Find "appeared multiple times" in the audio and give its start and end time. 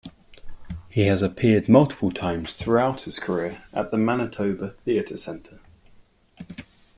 1.21-2.55